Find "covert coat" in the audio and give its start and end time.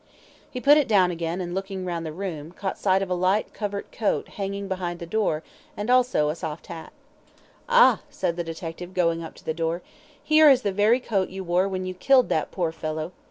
3.53-4.29